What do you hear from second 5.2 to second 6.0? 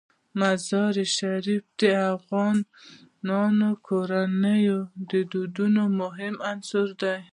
دودونو